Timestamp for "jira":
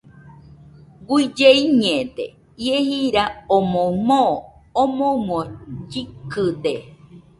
2.87-3.23